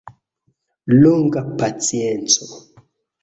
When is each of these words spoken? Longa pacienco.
Longa 1.01 1.43
pacienco. 1.55 2.45